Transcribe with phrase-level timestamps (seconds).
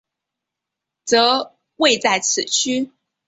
[1.05, 2.91] 则位在此区。